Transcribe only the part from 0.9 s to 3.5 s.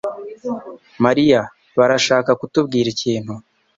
Mariya barashaka kutubwira ikintu.